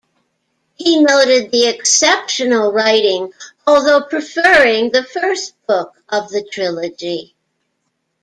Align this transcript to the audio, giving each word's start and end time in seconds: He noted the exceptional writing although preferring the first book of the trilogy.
He 0.73 0.99
noted 0.99 1.51
the 1.51 1.67
exceptional 1.67 2.71
writing 2.71 3.33
although 3.67 4.01
preferring 4.01 4.89
the 4.89 5.03
first 5.03 5.53
book 5.67 5.93
of 6.09 6.29
the 6.29 6.41
trilogy. 6.43 7.35